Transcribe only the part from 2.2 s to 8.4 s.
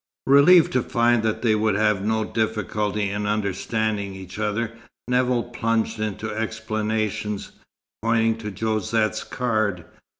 great difficulty in understanding each other, Nevill plunged into explanations, pointing